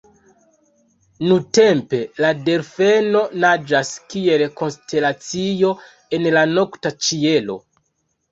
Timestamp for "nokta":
6.57-6.93